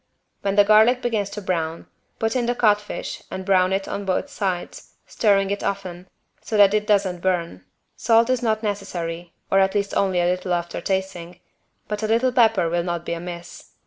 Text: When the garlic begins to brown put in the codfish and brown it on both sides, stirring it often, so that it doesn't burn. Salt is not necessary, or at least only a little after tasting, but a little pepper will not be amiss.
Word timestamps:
When 0.41 0.55
the 0.55 0.63
garlic 0.63 1.03
begins 1.03 1.29
to 1.29 1.43
brown 1.43 1.85
put 2.17 2.35
in 2.35 2.47
the 2.47 2.55
codfish 2.55 3.21
and 3.29 3.45
brown 3.45 3.71
it 3.71 3.87
on 3.87 4.03
both 4.03 4.31
sides, 4.31 4.93
stirring 5.05 5.51
it 5.51 5.61
often, 5.63 6.07
so 6.41 6.57
that 6.57 6.73
it 6.73 6.87
doesn't 6.87 7.21
burn. 7.21 7.65
Salt 7.95 8.27
is 8.31 8.41
not 8.41 8.63
necessary, 8.63 9.31
or 9.51 9.59
at 9.59 9.75
least 9.75 9.93
only 9.95 10.19
a 10.19 10.25
little 10.25 10.55
after 10.55 10.81
tasting, 10.81 11.39
but 11.87 12.01
a 12.01 12.07
little 12.07 12.31
pepper 12.31 12.67
will 12.67 12.81
not 12.81 13.05
be 13.05 13.13
amiss. 13.13 13.73